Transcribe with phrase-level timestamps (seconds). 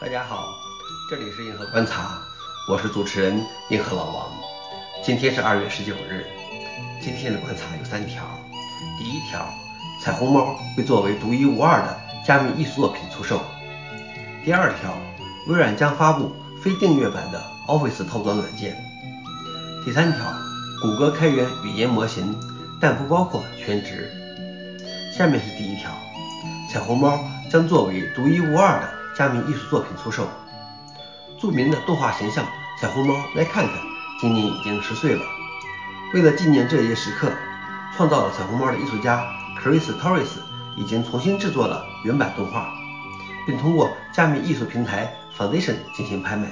[0.00, 0.48] 大家好，
[1.08, 2.18] 这里是硬核观察，
[2.68, 4.26] 我是主持人硬核老王。
[5.04, 6.26] 今天是二月十九日，
[7.00, 8.24] 今天的观察有三条。
[8.98, 9.48] 第一条，
[10.02, 11.96] 彩虹猫被作为独一无二的
[12.26, 13.40] 加密艺术作品出售。
[14.44, 14.92] 第二条，
[15.46, 18.76] 微软将发布非订阅版的 Office 套装软件。
[19.84, 20.32] 第三条，
[20.82, 22.36] 谷歌开源语言模型，
[22.80, 24.10] 但不包括全职。
[25.16, 25.90] 下面是第一条，
[26.68, 30.28] 彩虹猫将作为独一无二的加密艺术作品出售。
[31.40, 32.44] 著名的动画形象
[32.80, 33.74] 彩虹猫来看看，
[34.20, 35.22] 今年已经十岁了。
[36.14, 37.30] 为了纪念这一时刻，
[37.96, 39.24] 创造了彩虹猫的艺术家
[39.60, 40.38] Chris Torres
[40.76, 42.72] 已经重新制作了原版动画。
[43.46, 46.50] 并通过加密艺术平台 Foundation 进行拍卖。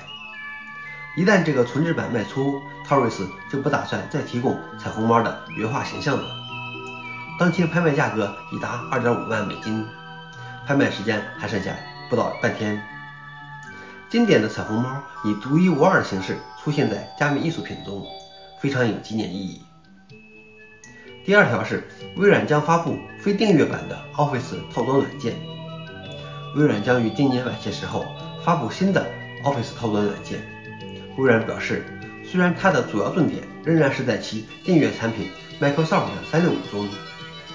[1.17, 6.25] 一旦这个重制版卖出，Torres 就不打算再提供彩虹猫的原画形象了。
[7.39, 9.87] 当前拍卖价格已达2.5万美金，
[10.67, 11.71] 拍卖时间还剩下
[12.13, 12.79] 不到半天。
[14.11, 18.07] 经典的彩虹猫以独一无二的形式出现在加密艺术品中，
[18.61, 19.63] 非常有纪念意义。
[21.25, 25.37] 第二条是微软将发布非订阅版的 Office 套装软件。
[26.55, 28.05] 微软将于今年晚些时候
[28.45, 29.07] 发布新的
[29.43, 30.39] Office 套装软件。
[31.17, 31.83] 微软表示，
[32.31, 36.89] 虽然它的主要重点仍然是在其订阅产品 Microsoft 365中，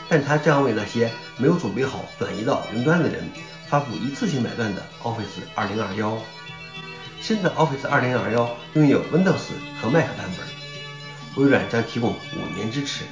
[0.09, 3.23] 但它将为那些没有准备好转移到云端的人
[3.69, 6.17] 发布一次性买断的 Office 2021。
[7.21, 9.51] 新的 Office 2021拥有 Windows
[9.81, 13.03] 和 Mac 版本，微软将提供五年支持。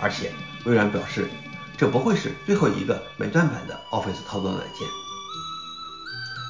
[0.00, 0.32] 而且，
[0.64, 1.28] 微软表示。
[1.78, 4.88] 这不会是最后一个买断版的 Office 套装软件。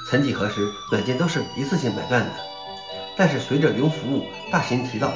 [0.09, 2.31] 曾几何时，软件都是一次性买断的，
[3.17, 5.13] 但是随着云服务大行其道，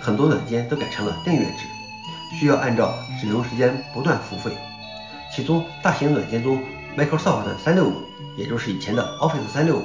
[0.00, 1.68] 很多软件都改成了订阅制，
[2.36, 4.58] 需要按照使用时间不断付费。
[5.32, 6.60] 其中，大型软件中
[6.96, 7.92] Microsoft 365，
[8.36, 9.82] 也就是以前的 Office 365，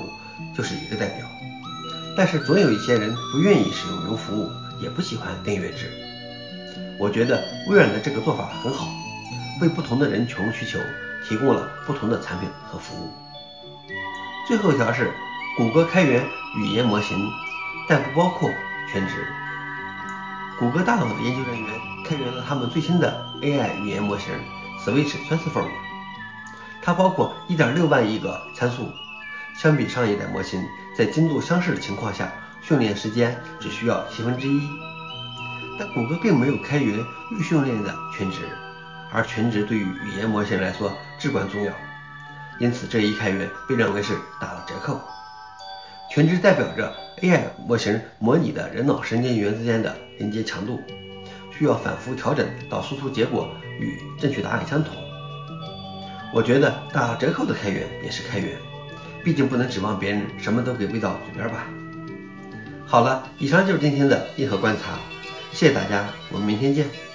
[0.56, 1.26] 就是一个代表。
[2.16, 5.92] 但是总有一些人不愿意使用云服务，也不喜欢订阅制。
[7.00, 8.88] 我觉得微软的这个做法很好。
[9.62, 10.80] 为不同的人群需求
[11.28, 13.10] 提供了不同的产品和服务。
[14.48, 15.12] 最后一条是，
[15.58, 16.26] 谷歌开源
[16.58, 17.18] 语言模型，
[17.88, 18.50] 但不包括
[18.92, 19.28] 全职。
[20.58, 21.70] 谷歌大脑的研究人员
[22.06, 24.34] 开源了他们最新的 AI 语言模型
[24.86, 25.70] Switch Transformer
[26.82, 28.90] 它包括1.6万亿个参数，
[29.58, 30.64] 相比上一代模型，
[30.98, 32.32] 在精度相似的情况下，
[32.62, 34.62] 训练时间只需要七分之一。
[35.78, 37.00] 但谷歌并没有开源
[37.32, 38.40] 预训练的全职。
[39.12, 41.74] 而全职对于语言模型来说至关重要，
[42.60, 45.02] 因此这一开源被认为是打了折扣。
[46.12, 50.80] 全职代表着 AI 模型模拟的人脑神经元之间的连接强度，
[51.58, 54.94] 需要反复调整到输出结果与正确答案相同。
[56.32, 58.56] 我觉得打折扣的开源也是开源，
[59.24, 61.66] 毕竟不能指望别人什么都给喂到嘴边吧。
[62.86, 65.00] 好了，以上就是今天的硬核观察，
[65.52, 67.09] 谢谢大家，我们明天见。